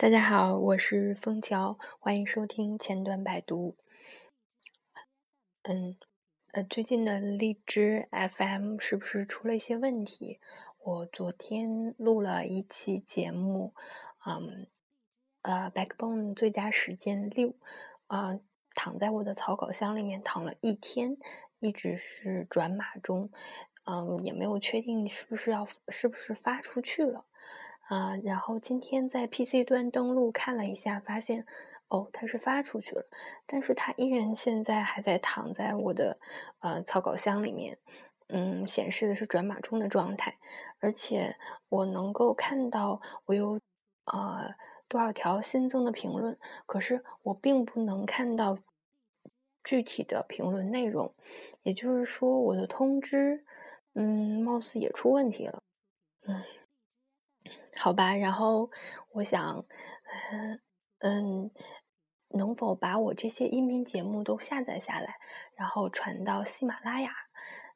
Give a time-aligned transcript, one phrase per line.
[0.00, 3.76] 大家好，我是枫桥，欢迎收听前端百读。
[5.62, 5.96] 嗯，
[6.52, 10.38] 呃，最近的荔枝 FM 是不是出了一些问题？
[10.78, 13.74] 我昨天录了一期节目，
[14.24, 14.68] 嗯，
[15.42, 17.56] 呃，Backbone 最佳时间六，
[18.06, 18.38] 啊，
[18.74, 21.16] 躺在我的草稿箱里面躺了一天，
[21.58, 23.32] 一直是转码中，
[23.82, 27.24] 嗯，也没有确定是不是要是不是发出去了。
[27.88, 31.46] 啊，然后今天在 PC 端登录看了一下，发现
[31.88, 33.02] 哦，它是发出去了，
[33.46, 36.18] 但是它依然现在还在躺在我的
[36.60, 37.78] 呃草稿箱里面，
[38.28, 40.36] 嗯，显示的是转码中的状态，
[40.80, 41.34] 而且
[41.70, 43.58] 我能够看到我有
[44.04, 44.54] 呃
[44.86, 48.58] 多少条新增的评论，可是我并不能看到
[49.64, 51.14] 具体的评论内容，
[51.62, 53.46] 也就是说我的通知，
[53.94, 55.62] 嗯，貌似也出问题了，
[56.26, 56.44] 嗯。
[57.78, 58.70] 好吧，然后
[59.12, 59.64] 我想，
[60.32, 60.60] 嗯
[60.98, 61.50] 嗯，
[62.28, 65.18] 能否把我这些音频节目都下载下来，
[65.54, 67.12] 然后传到喜马拉雅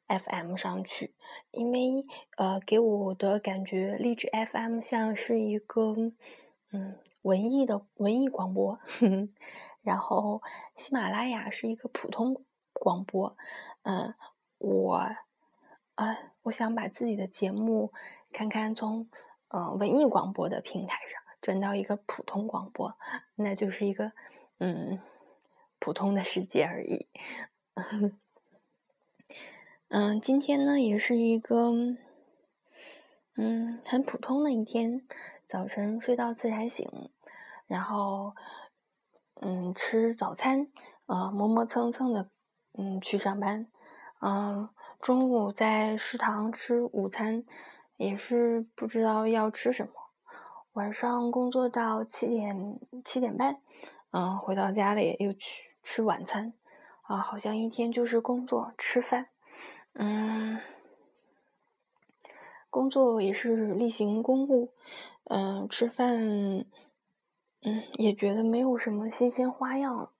[0.07, 1.15] FM 上去？
[1.51, 2.05] 因为
[2.37, 5.95] 呃，给我的感觉，荔枝 FM 像是一个
[6.71, 8.79] 嗯文艺的文艺广播，
[9.81, 10.41] 然后
[10.75, 13.37] 喜马拉雅是一个普通广播。
[13.83, 14.13] 嗯，
[14.57, 14.95] 我
[15.95, 17.93] 啊，我想把自己的节目
[18.33, 19.09] 看看从。
[19.55, 22.97] 嗯，文艺广播的平台上转到一个普通广播，
[23.35, 24.11] 那就是一个
[24.57, 24.99] 嗯
[25.77, 27.07] 普通的世界而已。
[29.89, 31.71] 嗯，今天呢也是一个
[33.35, 35.07] 嗯很普通的一天，
[35.45, 37.11] 早晨睡到自然醒，
[37.67, 38.35] 然后
[39.39, 40.67] 嗯吃早餐，
[41.05, 42.27] 呃磨磨蹭蹭的
[42.75, 43.67] 嗯去上班，
[44.19, 44.67] 嗯
[44.99, 47.45] 中午在食堂吃午餐。
[47.97, 49.91] 也是不知道要吃什么，
[50.73, 53.61] 晚上工作到七点七点半，
[54.11, 56.53] 嗯，回到家里又去吃晚餐，
[57.03, 59.27] 啊，好像一天就是工作吃饭，
[59.93, 60.59] 嗯，
[62.69, 64.73] 工作也是例行公务，
[65.25, 66.17] 嗯，吃饭，
[67.61, 70.11] 嗯，也觉得没有什么新鲜花样，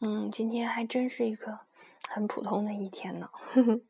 [0.00, 1.60] 嗯，今天还真是一个
[2.08, 3.80] 很普通的一天呢，呵呵。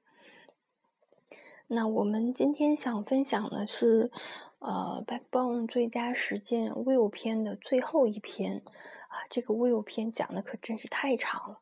[1.75, 4.11] 那我们今天想分享的是，
[4.59, 8.63] 呃，Backbone 最佳实践 Will 篇的最后一篇
[9.09, 11.61] 啊，这个 Will 篇讲的可真是太长了。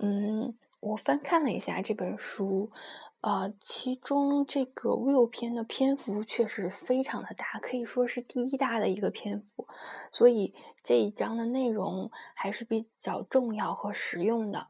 [0.00, 2.72] 嗯，我翻看了一下这本书，
[3.20, 9.68] 呃，其中这个 Will 篇的篇幅确实非常的大，可以说是第一大的一个篇幅，
[10.10, 10.52] 所以
[10.82, 14.66] 这一章的内容还是比较重要和实用的。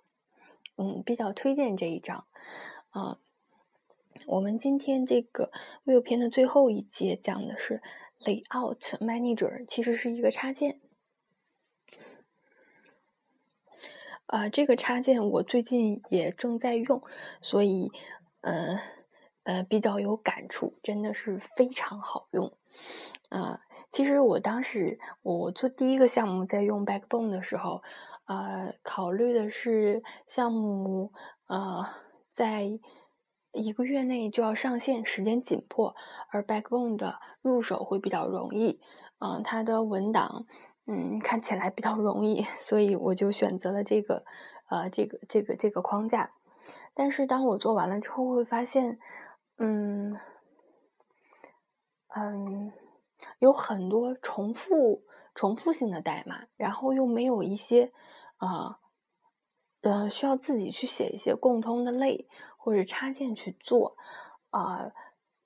[0.76, 2.26] 嗯，比较推荐这一章，
[2.90, 3.16] 啊。
[4.26, 5.50] 我们今天这个
[5.84, 7.80] Will 篇的最后一节讲的是
[8.20, 10.80] Layout Manager，其实是一个插件。
[14.26, 17.02] 啊，这个插件我最近也正在用，
[17.40, 17.90] 所以
[18.42, 18.78] 呃
[19.44, 22.52] 呃比较有感触，真的是非常好用。
[23.30, 27.82] 啊，其实我当时我做第一个项目在用 Backbone 的时候，
[28.26, 31.12] 呃，考虑的是项目
[31.46, 31.86] 呃
[32.30, 32.78] 在。
[33.52, 35.94] 一个月内就要上线，时间紧迫，
[36.28, 38.80] 而 Backbone 的入手会比较容易，
[39.18, 40.46] 嗯，它的文档，
[40.86, 44.24] 嗯，看起来比较容易，所以我就选择了这个，
[44.68, 46.30] 呃，这个这个这个框架。
[46.94, 48.98] 但是当我做完了之后，会发现，
[49.58, 50.18] 嗯，
[52.14, 52.72] 嗯，
[53.38, 55.02] 有很多重复、
[55.34, 57.92] 重复性的代码，然后又没有一些，
[58.36, 58.78] 啊，
[59.82, 62.28] 呃，需要自己去写一些共通的类。
[62.62, 63.96] 或者插件去做，
[64.50, 64.92] 啊，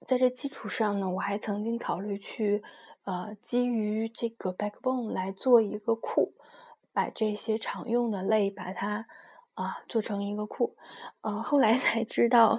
[0.04, 2.60] 在这基础上呢，我还曾经考虑去，
[3.04, 6.34] 呃，基于这个 Backbone 来做一个库，
[6.92, 9.06] 把这些常用的类把它
[9.54, 10.76] 啊做成一个库，
[11.20, 12.58] 呃，后来才知道，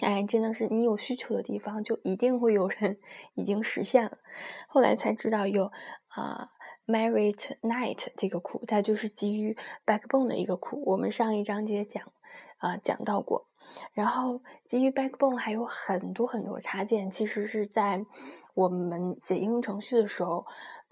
[0.00, 2.98] 哎，真的是你有需求的地方就一定会有人
[3.34, 4.18] 已经实现了。
[4.66, 5.70] 后来才知道有
[6.08, 6.50] 啊
[6.86, 10.82] ，Merit Night 这个库，它就是基于 Backbone 的一个库。
[10.86, 12.02] 我们上一章节讲。
[12.58, 13.46] 啊，讲到过，
[13.92, 18.06] 然后基于 Backbone 还有很多很多插件，其实是在
[18.54, 20.46] 我们写应用程序的时候，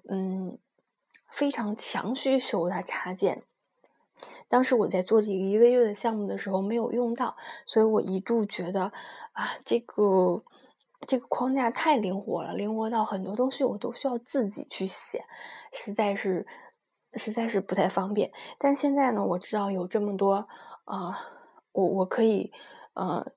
[0.07, 0.59] 嗯，
[1.31, 3.45] 非常强需求的插件。
[4.49, 8.93] 当时我在做这个一个月的项目的时候没有用到，所以我一度觉得
[9.33, 10.45] 啊，这个
[11.07, 15.25] 这个框架太灵活了，灵活到很多东西我都需要自己去写，
[15.73, 16.47] 实在是
[17.15, 18.31] 实在是不太方便。
[18.59, 20.47] 但现在呢，我知道有这么多
[20.85, 21.29] 啊。
[21.75, 22.53] 我我可以，
[22.93, 23.33] 呃，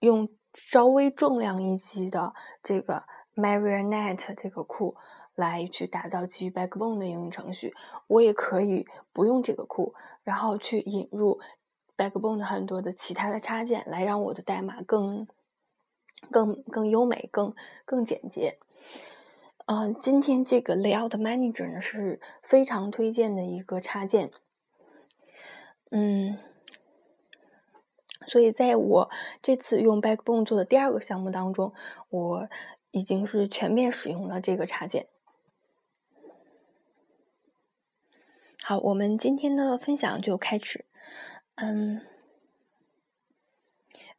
[0.00, 3.04] 用稍微重量一级的这个
[3.34, 4.94] Marionette 这个库
[5.34, 7.74] 来去打造基于 Backbone 的应用程序，
[8.08, 11.40] 我也可以不用这个库，然后去引入
[11.96, 15.26] Backbone 的很多的其他的插件，来让我的代码更
[16.30, 17.54] 更更优美、更
[17.86, 18.58] 更简洁。
[19.72, 24.32] 嗯，今天这个 Layout Manager 呢是非常推荐的一个插件。
[25.92, 26.38] 嗯，
[28.26, 31.72] 所以在我这次用 Backbone 做的第二个项目当中，
[32.08, 32.48] 我
[32.90, 35.06] 已经是全面使用了这个插件。
[38.64, 40.84] 好，我们今天的分享就开始。
[41.54, 42.00] 嗯，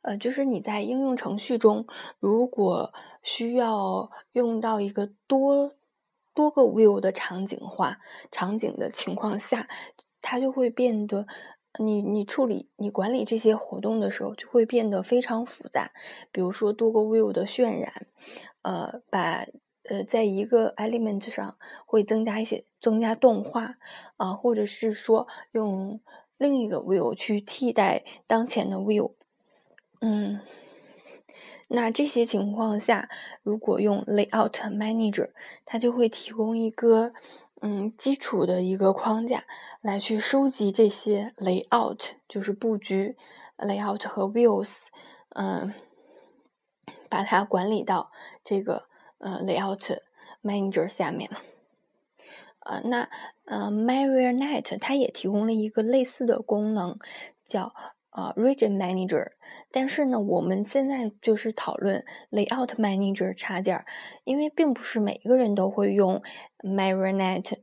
[0.02, 1.86] 呃，就是你在应用程序中，
[2.20, 2.94] 如果
[3.24, 5.76] 需要用到一个多
[6.34, 8.00] 多个 view 的场景化
[8.32, 9.68] 场景的情况下，
[10.22, 11.28] 它就会变得。
[11.80, 15.92] 你你处理你管理这些活动的时候，就会变得非常复杂。
[16.30, 18.08] 比如说多个 view 的渲染，
[18.62, 19.46] 呃，把
[19.84, 23.78] 呃在一个 element 上会增加一些增加动画
[24.18, 26.02] 啊，或者是说用
[26.38, 29.14] 另一个 view 去替代当前的 view。
[30.02, 30.40] 嗯，
[31.68, 33.10] 那这些情况下，
[33.44, 35.30] 如果用 Layout Manager，
[35.64, 37.14] 它就会提供一个
[37.62, 39.46] 嗯基础的一个框架。
[39.82, 43.18] 来去收集这些 layout，就是布局
[43.58, 44.90] layout 和 views，
[45.30, 45.74] 嗯，
[47.10, 48.12] 把它管理到
[48.44, 48.84] 这个
[49.18, 49.98] 呃 layout
[50.44, 51.32] manager 下面。
[52.60, 53.10] 呃，那
[53.46, 57.00] 呃 Marionette 它也提供了一个类似的功能，
[57.44, 57.74] 叫
[58.12, 59.32] 呃 region manager。
[59.72, 63.86] 但是呢，我们现在就是讨论 layout manager 插件，
[64.24, 66.22] 因为并不是每一个人都会用
[66.60, 67.60] Marinette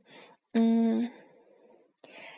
[0.53, 1.11] 嗯。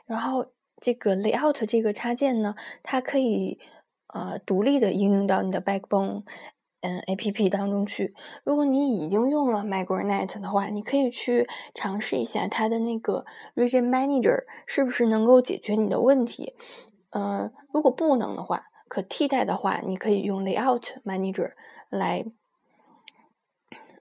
[0.05, 0.47] 然后
[0.81, 3.59] 这个 layout 这个插件呢，它可以
[4.07, 6.23] 呃独立的应用到你的 Backbone
[6.81, 8.13] 嗯 APP 当中去。
[8.43, 13.25] 如果你已经用了 Migranet 的话，你可以去尝试一下它的那个
[13.55, 16.55] Region Manager 是不是能够解决你的问题。
[17.11, 21.53] 呃，如果不能的话，可替代的话，你可以用 Layout Manager
[21.89, 22.25] 来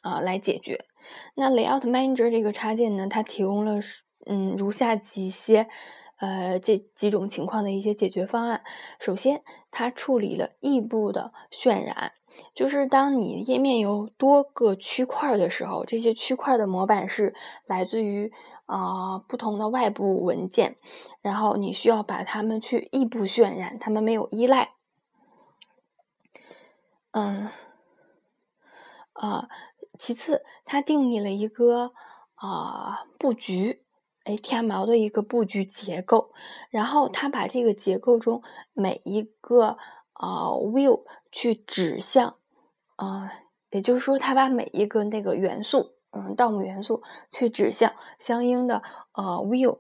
[0.01, 0.85] 啊来解决。
[1.37, 3.79] 那 Layout Manager 这个插件呢，它提供了
[4.27, 5.69] 嗯如下几些。
[6.23, 8.63] 呃，这几种情况的一些解决方案。
[8.99, 12.13] 首先，它处理了异步的渲染，
[12.55, 17.35] 就是当你页面有多个区块的时候，这些区块的模板是
[17.65, 18.31] 来自于
[18.67, 20.77] 啊不同的外部文件，
[21.23, 24.75] 然后你需要把它们去异步渲染，它们没有依赖。
[27.13, 27.49] 嗯，
[29.13, 29.49] 啊，
[29.99, 31.93] 其次，它定义了一个
[32.35, 33.85] 啊布局。
[34.23, 36.31] HTML 的一个布局结构，
[36.69, 38.43] 然后它把这个结构中
[38.75, 39.79] 每一个
[40.13, 42.37] 啊 view 去指向
[42.97, 43.33] 啊，
[43.71, 47.03] 也就是说，它把每一个那个元素，嗯，DOM 元素
[47.33, 49.79] 去指向相应的呃 view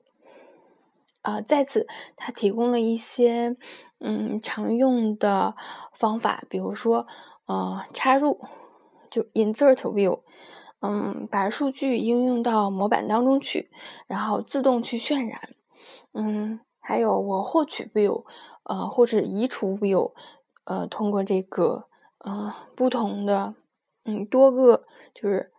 [1.22, 1.40] 啊。
[1.40, 1.87] 在此，
[2.17, 3.56] 它提供了一些
[3.99, 5.55] 嗯常用的
[5.93, 7.06] 方法，比如说
[7.46, 8.40] 呃插入
[9.11, 10.20] 就 insert view。
[10.82, 13.70] 嗯，把数据应用到模板当中去，
[14.06, 15.38] 然后自动去渲染。
[16.14, 18.25] 嗯，还有我获取 view，
[18.62, 20.14] 呃，或者移除 view，
[20.64, 21.84] 呃，通过这个
[22.17, 23.55] 呃不同的
[24.05, 25.52] 嗯多个就是，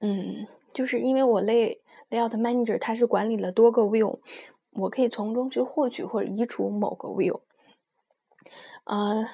[0.00, 1.79] 嗯，就是因为我 lay
[2.10, 4.18] layout manager 它是管理了多个 view，
[4.72, 7.40] 我可以从中去获取或者移除某个 view。
[8.84, 9.26] 呃，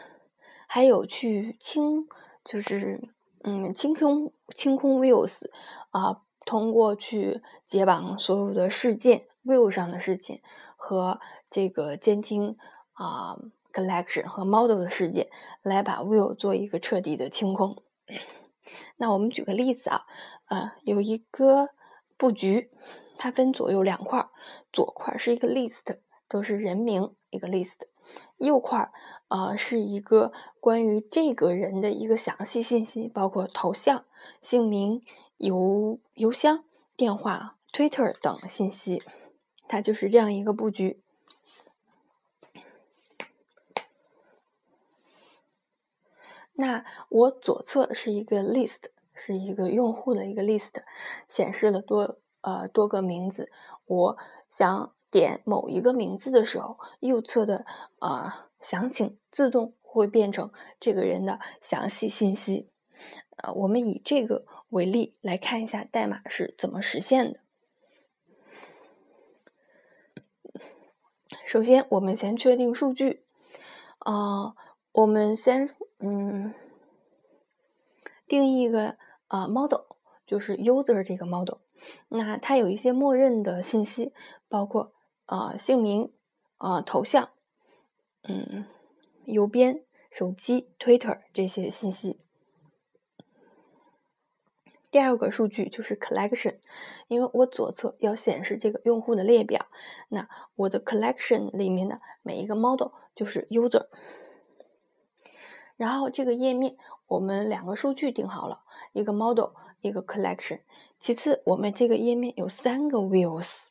[0.68, 2.06] 还有去清
[2.45, 3.09] 就是。
[3.49, 5.49] 嗯，清空清空 views
[5.90, 10.40] 啊，通过去解绑所有的事件 view 上的事情
[10.75, 12.56] 和这个监听
[12.95, 13.38] 啊
[13.73, 15.28] collection 和 model 的事件，
[15.62, 17.80] 来把 view 做一个彻底的清空。
[18.99, 20.06] 那我们举个例子啊，
[20.47, 21.68] 呃，有一个
[22.16, 22.70] 布局，
[23.16, 24.28] 它分左右两块，
[24.73, 27.80] 左块是一个 list，都是人名一个 list，
[28.38, 28.90] 右块。
[29.28, 34.04] 呃，是一个关于这个人的一个详细信息，包括头像、
[34.40, 35.02] 姓名、
[35.38, 36.62] 邮邮箱、
[36.96, 39.02] 电话、Twitter 等信息。
[39.66, 41.02] 它就是这样一个布局。
[46.52, 48.85] 那我左侧是一个 list，
[49.16, 50.75] 是一个用户的一个 list，
[51.26, 53.50] 显示了多呃多个名字。
[53.87, 54.18] 我
[54.49, 57.64] 想点某一个名字的时候，右侧的
[58.00, 58.46] 呃。
[58.58, 62.68] 详情自动会变成这个人的详细信息。
[63.37, 67.38] 呃，我们以这个为例来看一下代码是怎么实现的。
[71.44, 73.25] 首先，我们先确定数据。
[73.99, 74.56] 啊，
[74.90, 75.68] 我们先
[76.00, 76.52] 嗯
[78.26, 78.97] 定义一个
[79.28, 79.83] 啊 model，
[80.26, 81.59] 就是 user 这个 model。
[82.09, 84.12] 那它有一些默认的信息，
[84.49, 84.92] 包括
[85.26, 86.12] 呃姓名、
[86.59, 87.30] 呃头像、
[88.23, 88.64] 嗯
[89.25, 92.21] 邮编、手机、Twitter 这些信息。
[94.90, 96.59] 第二个数据就是 collection，
[97.09, 99.66] 因为我左侧要显示这个用户的列表，
[100.09, 103.88] 那我的 collection 里面的每一个 model 就是 user。
[105.76, 110.60] 然后这个页面我们两个数据定好了，一个 model，一个 collection。
[110.98, 113.68] 其次，我们这个页面有三个 views，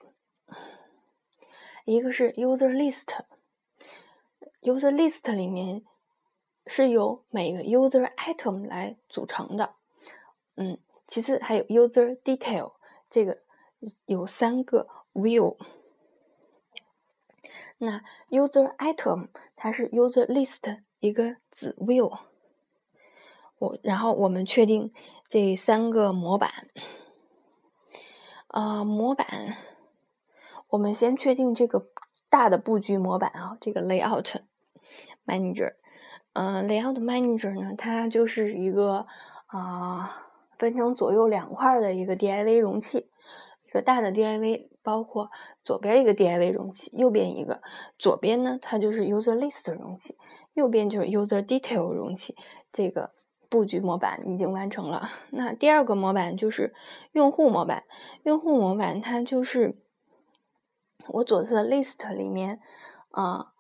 [1.86, 2.70] 一个是 user
[4.62, 5.84] list，user list 里面
[6.68, 9.76] 是由每个 user item 来组成的，
[10.56, 10.78] 嗯。
[11.08, 12.74] 其次还有 user detail，
[13.12, 13.38] 这个
[14.08, 15.56] 有三个 view。
[17.78, 22.18] 那 user item 它是 user list 一个子 view。
[23.60, 24.92] 我然后我们确定
[25.30, 26.50] 这三个模板。
[28.48, 29.56] 啊，模板，
[30.70, 31.88] 我们先确定这个
[32.30, 34.42] 大的布局模板啊，这个 layout
[35.26, 35.74] manager。
[36.34, 39.06] 嗯，layout manager 呢，它就是一个
[39.48, 40.22] 啊。
[40.58, 43.10] 分成左右两块的一个 DIV 容器，
[43.68, 45.30] 一个大的 DIV，包括
[45.66, 47.62] 左边一个 DIV 容器，右边一个。
[48.00, 50.16] 左边呢，它就是 User List 容器，
[50.54, 52.38] 右边就是 User Detail 容器。
[52.72, 53.12] 这个
[53.56, 55.10] 布局模板已经完成了。
[55.30, 56.74] 那第二个模板就是
[57.14, 57.86] 用户模板。
[58.24, 59.78] 用户模板它就是
[61.08, 62.60] 我左侧的 List 里面，
[63.12, 63.54] 啊，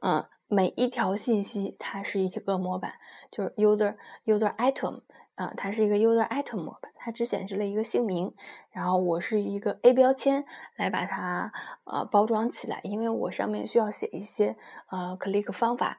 [0.00, 0.24] 嗯。
[0.48, 2.92] 每一条信息它是一个模板，
[3.32, 5.02] 就是 user user item
[5.34, 8.32] 啊，它是一个 user item 模板，它只显示了一个姓名，
[8.70, 10.44] 然后我是一个 A 标签
[10.76, 11.52] 来把它
[11.82, 14.56] 呃包装起来，因为我上面需要写一些
[14.88, 15.98] 呃 click 方法。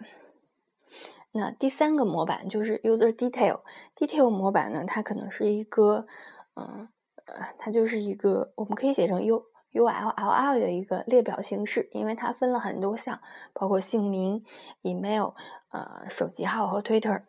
[1.37, 3.61] 那第三个模板就是 user detail
[3.95, 6.07] detail 模板呢，它可能是一个
[6.55, 6.89] 嗯
[7.25, 9.45] 呃，它就是一个我们可以写成 U。
[9.73, 13.19] ULLL 的一个列表形式，因为它分了很多项，
[13.53, 14.43] 包括姓名、
[14.81, 15.33] email、
[15.69, 17.21] 呃手机号和 Twitter。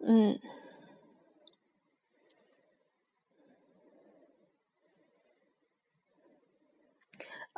[0.00, 0.40] 嗯，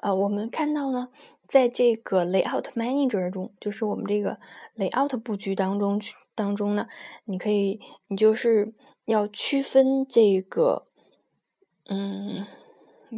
[0.02, 1.08] 呃，我们看到呢，
[1.46, 4.38] 在这个 Layout Manager 中，就是我们这个
[4.76, 6.86] Layout 布局当中去当中呢，
[7.24, 8.74] 你可以，你就是
[9.04, 10.86] 要区分这个，
[11.88, 12.46] 嗯。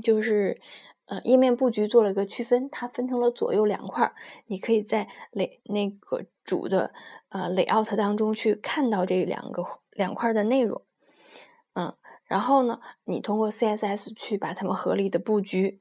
[0.04, 0.60] 就是，
[1.06, 4.14] 呃，页面布局做了一个区分，它分成了左右两块。
[4.46, 6.94] 你可以在雷那个主的
[7.30, 10.82] 呃 layout 当中去看到这两个两块的内容，
[11.74, 15.80] 嗯，然后呢，你通过 CSS 去把它们合理的布局。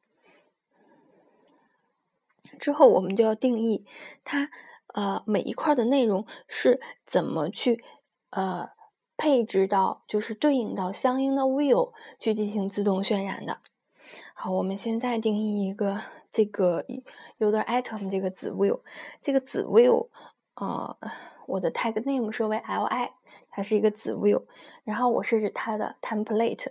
[2.60, 3.86] 之后我们就要定义
[4.24, 4.50] 它，
[4.94, 7.84] 呃，每一块的内容是怎么去
[8.30, 8.70] 呃
[9.18, 13.60] 配置到，就是对应到相应的 view 去进行自动渲染的。
[14.34, 16.00] 好，我们现在定义一个
[16.32, 16.86] 这个
[17.40, 18.82] user item 这个子 view，
[19.22, 20.08] 这个子 view，
[20.56, 20.98] 呃，
[21.48, 23.12] 我的 tag name 设为 li，
[23.50, 24.44] 它是一个子 view，
[24.84, 26.68] 然后我设置它的 template，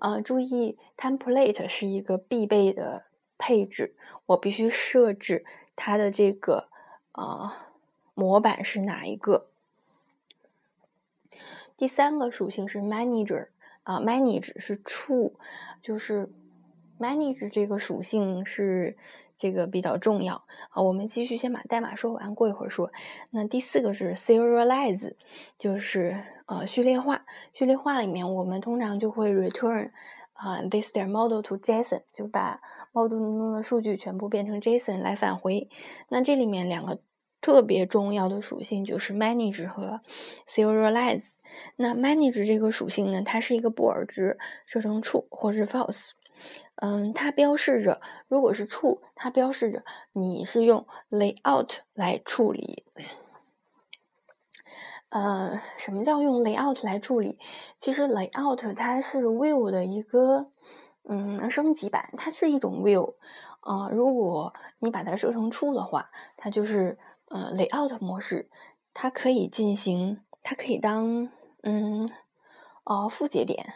[0.00, 3.04] 呃，注意 template 是一个必备的
[3.38, 3.94] 配置，
[4.28, 5.44] 我必须设置
[5.76, 6.68] 它的这个
[7.12, 7.52] 呃
[8.14, 9.48] 模板是哪一个。
[11.76, 13.48] 第三个属性是 manager，
[13.82, 15.32] 啊，manage 是 true，
[15.82, 16.30] 就是。
[17.00, 18.96] manage 这个属性是
[19.36, 20.82] 这个比较重要啊。
[20.82, 22.90] 我们继续先把代码说完，过一会儿说。
[23.30, 25.14] 那第四个是 serialize，
[25.56, 27.24] 就是呃序列化。
[27.52, 29.92] 序列化里面，我们通常就会 return
[30.38, 32.60] 啊 this their model to JSON，就把
[32.92, 35.68] model 中的数据全部变成 JSON 来返回。
[36.08, 37.00] 那这里面两个
[37.40, 40.00] 特别重要的属性就是 manage 和
[40.46, 41.34] serialize。
[41.74, 46.10] 那 manage 这个属性呢，它是一个布尔值，设成 true 或是 false。
[46.76, 52.84] 嗯，它标示着，如果是 true，它标示着你是用 layout 来处理。
[55.10, 57.38] 呃，什么叫用 layout 来处理？
[57.78, 60.50] 其实 layout 它是 view 的一个
[61.08, 63.14] 嗯升级版，它是一种 view。
[63.62, 66.98] 呃，如果你把它设成 true 的话，它就是
[67.28, 68.48] 呃 layout 模式，
[68.92, 71.30] 它可以进行，它可以当
[71.62, 72.10] 嗯
[72.84, 73.72] 哦复节点。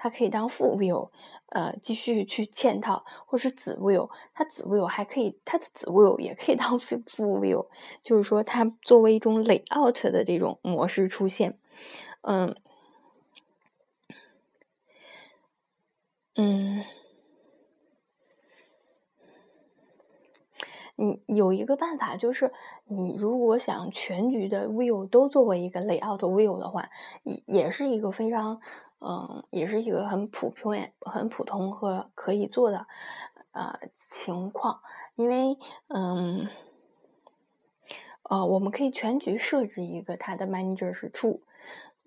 [0.00, 1.10] 它可以当副 view，
[1.48, 4.08] 呃，继续去嵌套，或是子 view。
[4.32, 7.66] 它子 view 还可以，它的子 view 也可以当副副 view，
[8.04, 11.58] 就是说它作为一种 layout 的这种模式出现。
[12.22, 12.54] 嗯
[16.36, 16.84] 嗯，
[20.94, 22.52] 你有一个办法，就是
[22.86, 26.88] 你如果想全局的 view 都作为一个 layout view 的话，
[27.24, 28.60] 也也是一个非常，
[29.00, 32.86] 嗯，也是一个很普遍、很普通和可以做的，
[33.52, 34.80] 呃，情况。
[35.14, 36.48] 因为，嗯，
[38.22, 41.40] 呃，我们可以全局设置一个它的 manager 是 true。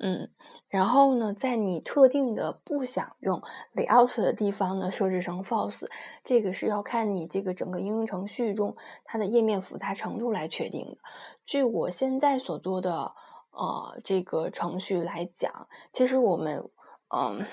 [0.04, 0.32] 嗯，
[0.68, 3.44] 然后呢，在你特定的不想用
[3.76, 5.88] layout 的地方呢，设置成 false，
[6.24, 10.98] 这个是要看你这个整个应用程序中它的页面复杂程度来确定的。
[11.46, 13.14] 据我现在所做的
[13.52, 16.68] 呃这个程序来讲，其实我们
[17.14, 17.46] 嗯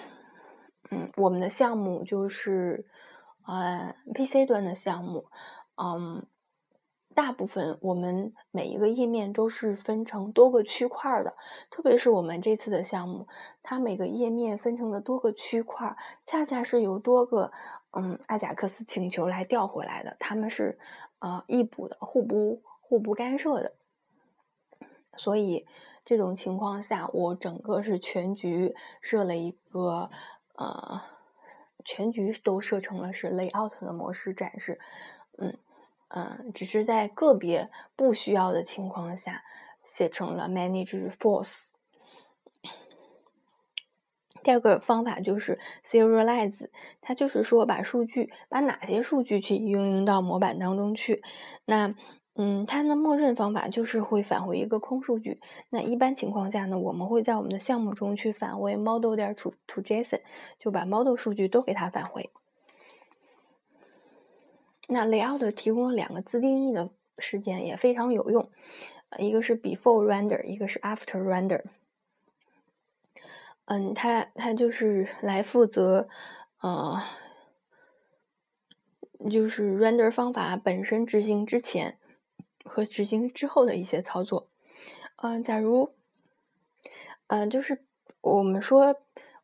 [0.90, 2.86] 嗯我们的项目就是
[3.46, 5.26] 呃 PC 端的项目，
[5.76, 6.26] 嗯。
[7.14, 11.34] 大部分我们每一个页面都是分成多个区块的，
[11.68, 13.26] 特别是我们这次的项目，
[13.60, 17.50] 它每个页面分成的多个区块，恰恰是由多个
[17.90, 20.78] 嗯阿贾克斯请求来调回来的，他们是
[21.18, 23.72] 呃异步的，互不互不干涉的。
[25.16, 25.66] 所以
[26.08, 30.08] 这种情况下，我整个是全局设了一个
[30.54, 31.02] 呃
[31.84, 34.80] 全局都设成了是 layout 的模式展示，
[35.36, 35.58] 嗯。
[36.10, 39.44] 嗯，只是在个别不需要的情况下
[39.84, 41.66] 写成了 manage false。
[44.42, 46.70] 第二个方法就是 serialize，
[47.02, 51.22] 它就是说把数据把哪些数据去应用到模板当中去。
[51.66, 51.94] 那
[52.40, 55.40] 嗯，它的默认方法就是会返回一个空数据。
[55.70, 60.20] 那一般情况下呢，我们会在我们的项目中去返回 model 点 to to JSON，
[60.56, 62.30] 就把 model 数据都给它返回。
[64.86, 68.48] 那 layout 提供了两个自定义的时间，也非常有用。
[69.18, 71.64] 一个是 before render，一个是 after render。
[73.64, 76.08] 嗯，它它就是来负责，
[76.60, 77.02] 呃，
[79.28, 81.98] 就是 render 方法本身执行之前
[82.68, 84.48] 和执行之后的一些操作。
[85.16, 85.94] 嗯，假如，
[87.26, 87.82] 嗯，就是
[88.20, 88.94] 我们说。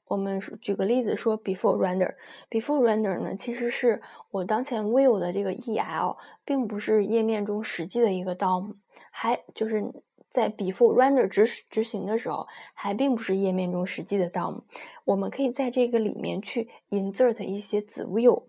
[0.06, 8.74] 我们举个例子说，before render，before render 呢，其实是我当前 view 的这个 el，并不是页面中实际的一个 DOM，
[9.10, 9.82] 还就是
[10.30, 14.60] 在 before render 执执行的时候，还并不是页面中实际的 DOM。
[15.06, 18.44] 我们可以在这个里面去 insert 一些子 view，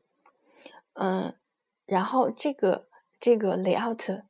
[0.94, 1.34] 嗯，
[1.86, 2.90] 然后这个
[3.22, 4.24] 这个 layout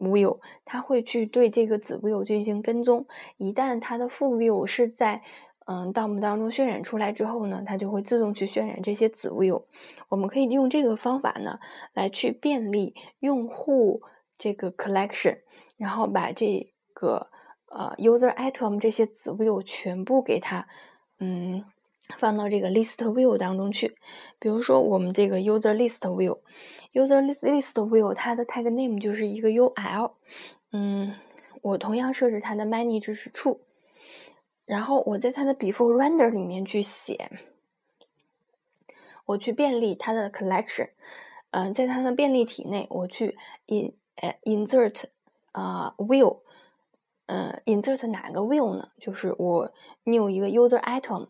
[0.00, 5.22] view 它会去对这个子 view 进行跟踪，一旦它的副 view 是在
[5.66, 9.62] 嗯，DOM 当中渲染出来之后呢，它就会自动去渲染这些子 view。
[10.08, 11.60] 我们可以用这个方法呢，
[11.94, 14.02] 来去便利用户
[14.36, 15.38] 这个 collection，
[15.76, 17.28] 然后把这个
[17.66, 20.66] 呃 user item 这些子 view 全部给它
[21.20, 21.64] 嗯
[22.18, 23.96] 放到这个 list view 当中去。
[24.38, 30.12] 比如说我们这个 user list view，user list list view 它的 tag name 就是一个 ul，
[30.72, 31.14] 嗯，
[31.62, 33.58] 我同样设置它的 manage 是 true。
[34.64, 37.30] 然后我在它的 before render 里面去写，
[39.26, 40.90] 我去便利它的 collection，
[41.50, 45.04] 嗯，在它的便利体内，我去 in 呃 insert
[45.50, 46.38] 啊 view，
[47.26, 48.90] 嗯，insert 哪个 view 呢？
[49.00, 49.72] 就是我
[50.04, 51.28] new 一个 user item，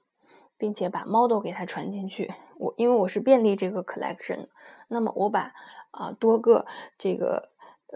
[0.61, 2.31] 并且把 model 给它传进去。
[2.57, 4.47] 我因为我是便利这个 collection，
[4.87, 5.53] 那么我把
[5.91, 7.49] 啊多个这个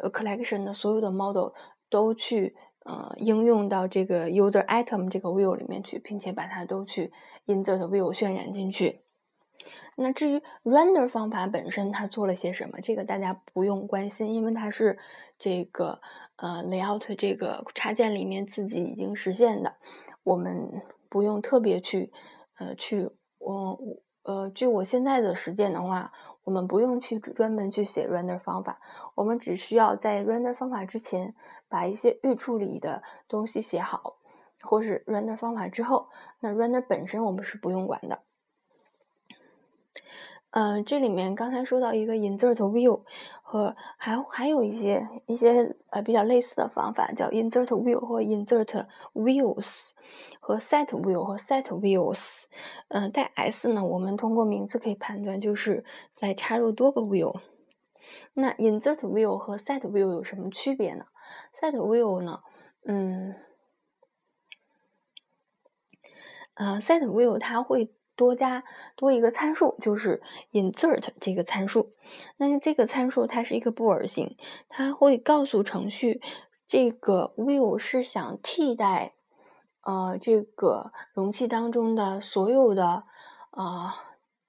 [0.03, 1.51] 呃 collection 的所有的 model
[1.89, 2.57] 都去。
[2.87, 7.11] 呃，应用到这个 user item 这个 view 里面去，并且把它都去
[7.47, 9.01] insert view 渲染进去。
[9.97, 12.83] 那至于 render 方法本身，它做了些什么？
[12.83, 14.99] 这个大家不用关心，因为它是
[15.39, 15.99] 这个
[16.37, 19.77] 呃 layout 这个插件里面自己已经实现的，
[20.23, 22.13] 我们不用特别去
[22.59, 23.79] 呃去，我
[24.23, 26.13] 呃，据我现在的实践的话。
[26.45, 28.79] 我们不用去专门去写 render 方法，
[29.15, 31.35] 我们只需要在 render 方法之前
[31.71, 34.19] 把一些预处理的东西写好，
[34.61, 38.21] 或是 render 方法之后，那 render 本身我们是不用管的。
[40.57, 43.03] 嗯，这里面刚才说到一个 insert view
[43.43, 49.91] 和还还有一些一些呃比较类似的方法，叫 insert view 或 insert views
[50.39, 52.45] 和 set view 和 set views。
[52.87, 57.35] 嗯，带 s 呢，我们通过名字可以判断就是在插入多个 view。
[58.35, 61.07] 那 insert view 和 set view 有什么区别呢
[61.61, 62.43] ？set view 呢，
[62.85, 63.35] 嗯，
[66.55, 67.93] 呃，set view 它会。
[68.17, 68.65] 多加
[68.97, 70.23] 多一个参数，就是
[70.53, 71.93] insert 这个参数。
[72.37, 74.37] 那这个参数它是一个布尔型，
[74.69, 76.21] 它会告诉程序
[76.67, 79.15] 这个 view 是想替代
[79.83, 83.05] 呃这个容器当中的所有的
[83.51, 83.95] 啊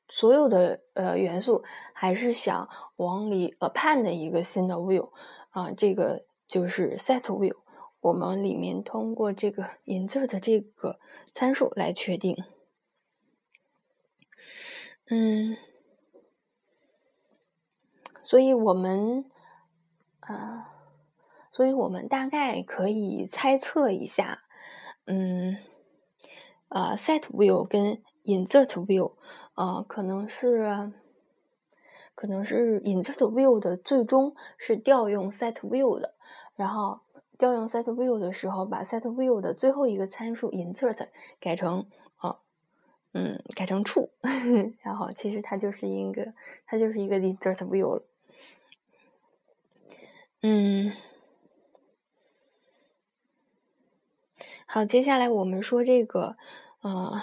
[0.08, 5.10] 所有的呃元素还是想往里 append 一个新的 view
[5.49, 7.56] 啊，这个就是 set view。
[8.01, 10.99] 我们里面通过这个 insert 这个
[11.34, 12.38] 参数来确定。
[15.08, 15.58] 嗯，
[18.24, 19.26] 所以我们
[20.22, 20.74] 啊，
[21.52, 24.44] 所以我们大概可以猜测一下，
[25.06, 25.58] 嗯，
[26.70, 29.13] 啊，set view 跟 insert view。
[29.54, 30.91] 啊，可能是，
[32.13, 36.13] 可能是 insert view 的最终是调用 set view 的，
[36.58, 37.00] 然后
[37.38, 41.08] 调用 set view 的时候，把 set view 的最后一个参数 insert
[41.39, 41.88] 改成，
[43.17, 44.10] 嗯，改成 true，
[44.84, 46.34] 然后其实它就是一个，
[46.65, 48.04] 它就是一个 insert view 了。
[50.41, 50.91] 嗯，
[54.65, 56.36] 好，接下来我们说这个，
[56.82, 57.21] 呃。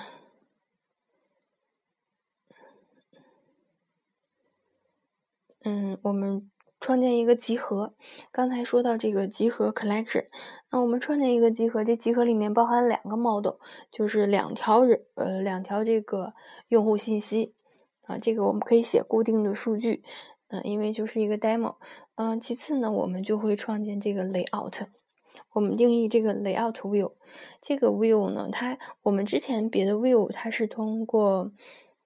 [5.64, 6.50] 嗯，我们
[6.82, 7.94] 创建一个集合。
[8.32, 10.26] 刚才说到这个集合 collection，
[10.68, 13.54] 那我们创建一个集合，这集合里面包含两个 model，
[13.92, 16.34] 就是两条人，呃，两条这个
[16.66, 17.54] 用户信息
[18.02, 18.18] 啊。
[18.18, 20.02] 这个我们可以写固定的数据，
[20.48, 21.76] 嗯，因为就是一个 demo。
[22.16, 24.88] 嗯，其次呢，我们就会创建这个 layout。
[25.52, 27.12] 我们定义这个 layout view，
[27.62, 31.52] 这个 view 呢，它我们之前别的 view 它是通过，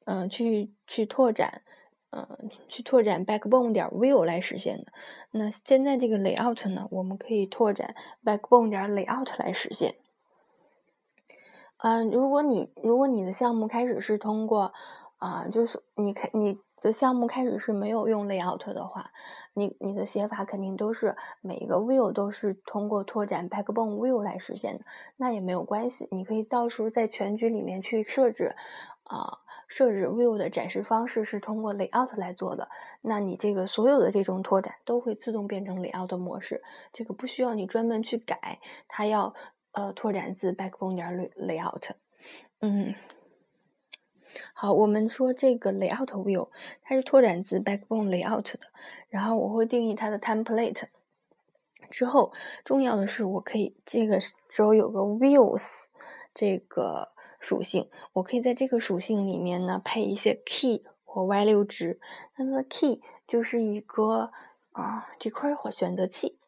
[0.04, 1.62] 嗯，去去拓展。
[2.10, 4.92] 嗯，去拓展 backbone 点 view 来实现的。
[5.32, 9.96] 那现在这个 layout 呢，我们可以拓展 backbone 点 layout 来实现。
[11.78, 14.72] 嗯，如果你如果你的项目开始是通过
[15.18, 19.10] 啊，就是你开你的项目开始是没有用 layout 的话，
[19.52, 24.84] 你你的写法肯定都是每一个 view 都是通过拓展 backbone view 来实现的。
[25.16, 28.54] 那也没有关系，你可以到时候在全局里面去设置
[29.02, 29.40] 啊。
[29.68, 32.68] 设置 view 的展示方式是通过 layout 来做的，
[33.02, 39.34] 那你这个所有的这种拓展都会自动变成 layout 的模式，这个不需要你专门去改，它要
[39.72, 41.90] 呃拓展自 backbone 点 layout。
[42.60, 42.94] 嗯，
[44.54, 46.48] 好，我们说这个 layout view
[46.82, 48.60] 它是拓展自 backbone layout 的，
[49.08, 50.84] 然后我会定义它的 template。
[51.90, 52.32] 之后
[52.64, 55.86] 重要的是，我可以这个时候有个 views
[56.32, 57.15] 这个。
[57.46, 62.00] 属性，我可以在这个属性里面呢配一些 key 或 value 值。
[62.36, 64.32] 那它的 key 就是一个
[64.72, 66.40] 啊这块选择器。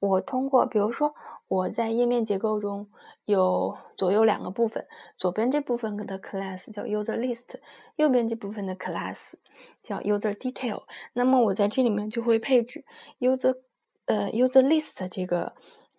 [0.00, 1.14] 我通过，比如说
[1.48, 2.90] 我在页面结构中
[3.24, 7.58] 有左右两个部分，左边这部分的 class 叫 user list，
[7.96, 9.36] 右边这部分的 class
[9.82, 10.82] 叫 user detail。
[11.14, 12.84] 那么我在这里面就会配置
[13.18, 13.56] user
[14.04, 15.54] 呃 user list 这个。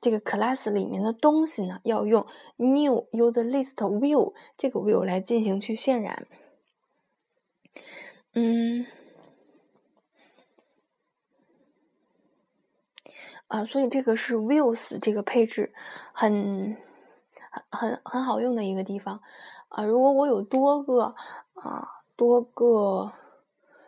[0.06, 6.28] 这个 class 里面的东西呢，要用 new user list view 这个 view 来进行去渲染。
[8.34, 8.86] 嗯，
[13.48, 15.74] 啊，所以这个是 views 这个配置
[16.14, 16.78] 很
[17.72, 19.20] 很很很好用的一个地方
[19.70, 19.84] 啊。
[19.86, 21.16] 如果我有多个
[21.56, 23.12] 啊多个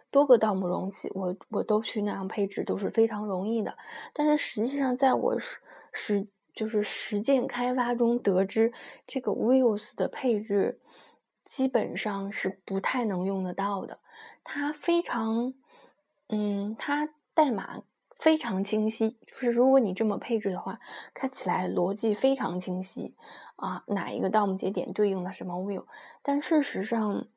[0.09, 3.77] 多个盗墓容器，我我都去那样配置都是非常容易的。
[4.13, 5.59] 但是实际上，在我是
[5.97, 8.73] 实就是实践开发中得知，
[9.05, 10.79] 这个 views 的配置
[11.45, 13.99] 基本上是不太能用得到的。
[14.43, 15.53] 它非常，
[16.29, 17.83] 嗯，它代码
[18.17, 20.79] 非常清晰，就是如果你这么配置的话，
[21.13, 23.13] 看起来逻辑非常清晰
[23.55, 25.85] 啊，哪一个 dom 节点对应了什么 view？
[26.23, 27.27] 但事实上，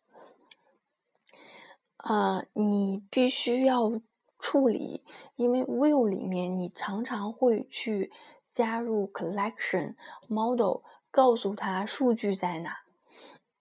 [1.99, 4.01] 啊，你必须要
[4.39, 5.05] 处理，
[5.37, 8.11] 因为 view 里面你常常会去。
[8.53, 9.95] 加入 collection
[10.29, 12.81] model，告诉他数据在哪。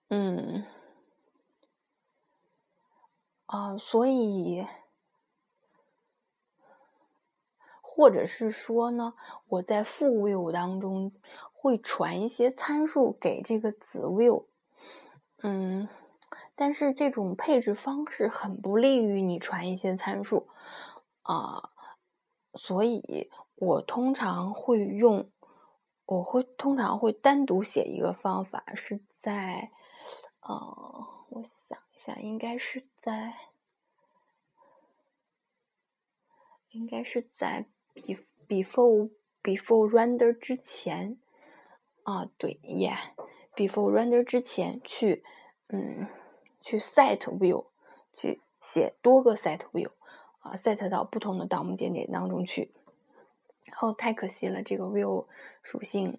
[0.08, 0.64] 嗯，
[3.46, 4.66] 啊，所以，
[7.80, 9.14] 或者是说呢，
[9.46, 11.12] 我在父 view 当中
[11.52, 14.46] 会传一些参数给这个子 view。
[15.42, 15.88] 嗯，
[16.56, 20.48] 但是这种配置方式很不利于你传一些参数
[21.22, 21.70] 啊，
[22.54, 23.30] 所以。
[23.60, 25.30] 我通常会用，
[26.06, 29.70] 我会通常会单独写一个方法，是在，
[30.40, 33.34] 呃，我想一下，应该是在，
[36.70, 37.66] 应该是在
[38.48, 39.10] before
[39.42, 41.20] before render 之前，
[42.04, 45.22] 啊，对，yeah，before render 之前去，
[45.68, 46.08] 嗯，
[46.62, 47.66] 去 set view，
[48.16, 49.90] 去写多个 set view，
[50.38, 52.72] 啊，set 到不同的盗墓节点当中去。
[53.80, 55.26] 哦，太可惜了，这个 view
[55.62, 56.18] 属性，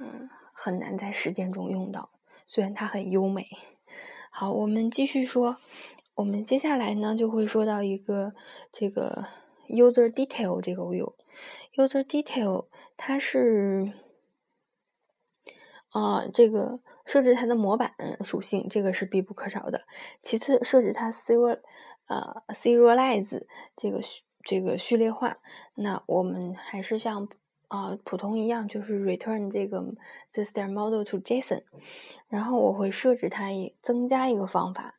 [0.00, 2.10] 嗯，很难在实践中用到。
[2.46, 3.46] 虽然它很优美。
[4.30, 5.56] 好，我们继续说，
[6.14, 8.34] 我们接下来呢就会说到一个
[8.72, 9.26] 这个
[9.68, 13.92] user detail 这个 view，user detail 它是
[15.90, 19.82] 啊这个设置它的模板属性，这个是必不可少的。
[20.22, 21.60] 其次，设置它 serial
[22.06, 23.44] 呃 serialize
[23.76, 24.00] 这个
[24.42, 25.38] 这个序列化，
[25.74, 27.28] 那我们还是像。
[27.68, 29.78] 啊，普通一样就是 return 这个
[30.32, 31.64] this their model to JSON，
[32.28, 34.94] 然后我会设置它一增加一个方法，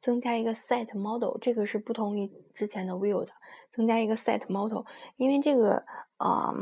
[0.00, 3.32] 增加一个 set model，这个是不同于之前的 view 的，
[3.72, 4.84] 增加一个 set model，
[5.16, 5.84] 因为这个
[6.18, 6.54] 啊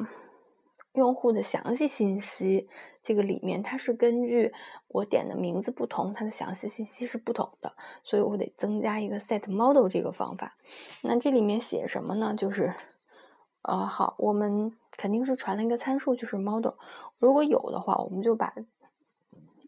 [0.95, 2.67] 用户的详细信息
[3.03, 4.53] 这个里面它是根据
[4.89, 10.57] 我点的名字不同，它的详细信息是不同的，所以我得增加一个 set model 这个方法。
[11.03, 12.35] 那这里面写什么呢？
[12.37, 12.73] 就是
[13.63, 14.73] 呃好，我们。
[14.97, 16.75] 肯定是传了一个参数，就是 model。
[17.17, 18.53] 如果有的话，我们就把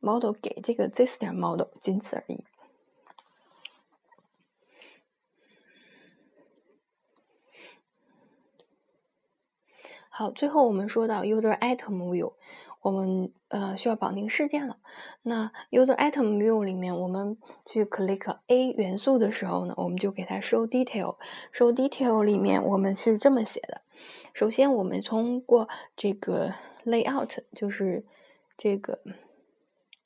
[0.03, 2.45] model 给这个 this 点 model，仅此而已。
[10.23, 12.35] 好，最后我们说到 user item view，
[12.81, 14.77] 我们呃需要绑定事件了。
[15.23, 21.17] 那 user item view 里面，我们去 click A 元素的时候呢，我们就给它 show detail。
[21.53, 23.81] show detail 里面，我们是这么写的。
[24.33, 26.55] 首先，我们通过这个
[26.85, 28.07] layout，就是
[28.57, 29.01] 这个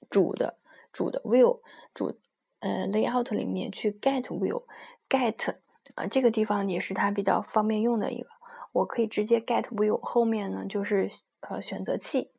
[0.09, 0.57] 主的
[0.95, 1.61] 主的 view
[1.93, 2.19] 主
[2.61, 5.57] 呃 layout 里面去 get view，get
[5.95, 8.29] 啊这个地方也是它比较方便用的一个，
[8.77, 11.11] 我可以直接 get view 后面呢就是
[11.41, 12.31] 呃选择器，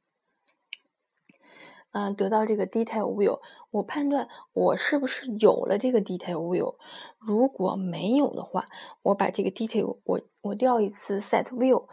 [1.92, 3.40] 嗯得到这个 detail view，
[3.72, 6.76] 我判断我是不是有了这个 detail view。
[7.18, 8.68] 如果没有的话，
[9.02, 11.88] 我把这个 detail 我我调一次 set view，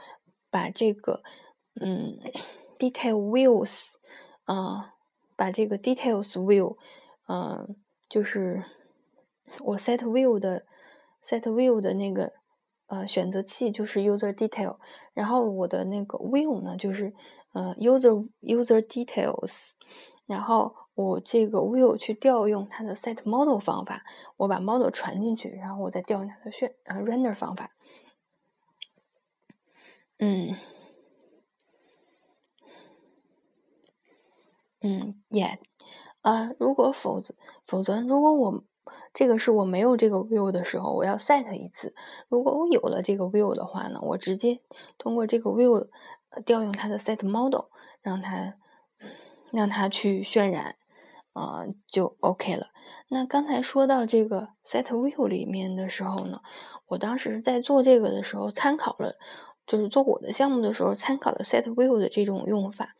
[0.50, 1.22] 把这个
[1.80, 2.18] 嗯
[2.78, 3.94] detail views
[4.44, 4.94] 啊，
[5.36, 6.76] 把这个 details view
[7.26, 7.76] 嗯，
[8.10, 8.62] 就是
[9.60, 10.66] 我 set view 的
[11.22, 12.34] set view 的那个
[12.86, 14.76] 呃选择器就是 user detail，
[15.12, 17.14] 然后我的那个 view 呢就是
[17.52, 19.70] 呃 user user details，
[20.26, 20.74] 然后。
[20.96, 24.04] 我这个 view 去调用它的 set model 方法，
[24.36, 27.68] 我把 model 传进去，然后我再调用它的渲啊 render 方法。
[30.20, 30.56] 嗯，
[34.82, 35.58] 嗯，yeah，
[36.20, 37.34] 啊，如果否则
[37.66, 38.62] 否则，如果我
[39.14, 41.94] 这个是我没有这个 view 的时候，我要 set 一次。
[42.28, 44.60] 如果我有了这个 view 的话呢，我直接
[44.98, 45.88] 通过这个 view
[46.44, 47.66] 调用它的 set model，
[48.02, 48.56] 让它
[49.50, 50.76] 让它去渲染。
[51.34, 52.68] 啊，就 OK 了。
[53.08, 56.40] 那刚才说到这个 set view 里面的时候呢，
[56.86, 59.16] 我当时在做这个的时候参考了，
[59.66, 62.94] 就是做我的项目的时候参考了 set view 的这种用法，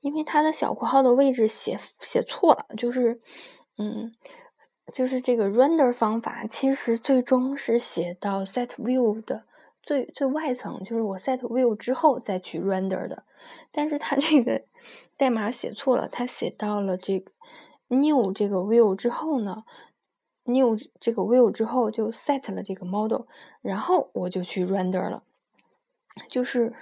[0.00, 3.20] 因为它的小括号的位置写写错了，就是，
[3.76, 4.12] 嗯，
[4.92, 9.42] 就是这个 render 方法其实最终是写到 set view 的
[9.82, 13.24] 最最外层，就是我 set view 之后再去 render 的，
[13.70, 14.62] 但是它这个
[15.16, 17.30] 代码写错了，它写到了这个。
[17.88, 19.64] new 这个 view 之后呢
[20.44, 23.26] ，new 这个 view 之后就 set 了这个 model，
[23.60, 25.24] 然后我就去 render 了，
[26.26, 26.72] 就是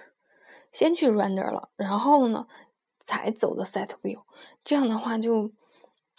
[0.73, 2.47] 先去 render 了，然后呢
[3.03, 4.21] 才走的 set view，
[4.63, 5.51] 这样的话就，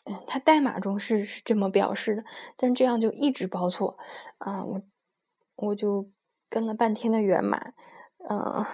[0.06, 2.24] 嗯，它代码中是是这么表示的，
[2.58, 3.98] 但这样就一直报错，
[4.40, 4.82] 啊，我
[5.56, 6.10] 我就
[6.50, 7.74] 跟了半天的源码，
[8.30, 8.66] 嗯，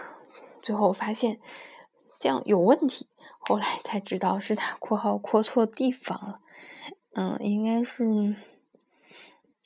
[0.61, 1.39] 最后发现
[2.19, 3.09] 这样有问题。
[3.39, 6.39] 后来才知道是他括号括错地方了，
[7.13, 8.35] 嗯，应该是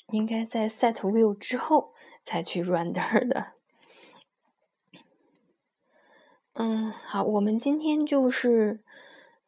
[0.08, 1.94] 应该在 set view 之后
[2.24, 3.54] 才去 render 的。
[6.54, 8.84] 嗯，好，我们今天就是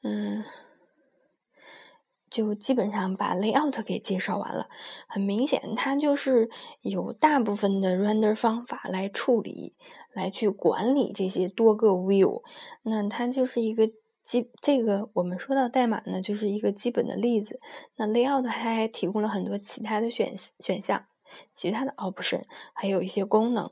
[0.01, 0.43] 嗯，
[2.33, 4.67] 就基本上把 layout 给介绍完了。
[5.07, 6.49] 很明显，它就是
[6.81, 9.75] 有大部分的 render 方法来处理、
[10.11, 12.41] 来去管理这些多个 view。
[12.81, 13.89] 那它就是一个。
[14.25, 17.59] 基这个我们说到代码呢，就是一个基本的例子。
[17.97, 21.07] 那 layout 它还提供了很多其他的选选项，
[21.53, 22.43] 其他的 option，
[22.73, 23.69] 还有一些功能。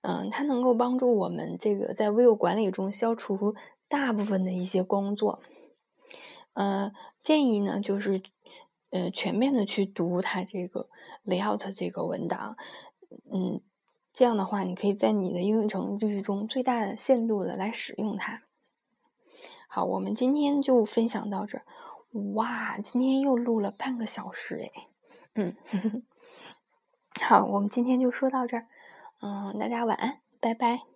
[0.00, 3.54] 嗯，它能够帮助我们这个在 view 管理中消除
[3.88, 5.38] 大部分的一些工作。
[6.54, 6.90] 呃，
[7.22, 8.22] 建议呢就是
[8.90, 10.88] 呃全面的去读它这个
[11.24, 12.56] layout 这个文档。
[13.30, 13.60] 嗯，
[14.12, 18.42] 这样的话你可以在你的应用程序中最大限度的来使用它。
[19.68, 21.64] 好，我们今天就分享到这儿。
[22.34, 24.88] 哇，今天又录了半个小时哎，
[25.34, 25.56] 嗯，
[27.22, 28.66] 好，我们今天就说到这儿。
[29.22, 30.91] 嗯，大家晚安，拜拜。